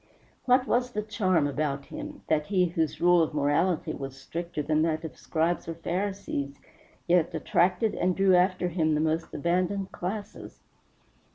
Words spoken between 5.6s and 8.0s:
or Pharisees yet attracted